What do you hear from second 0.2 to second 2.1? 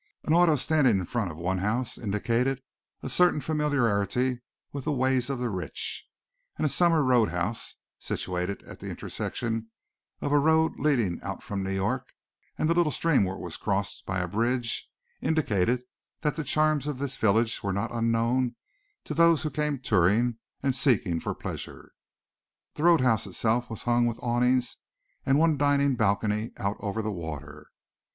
An auto standing in front of one house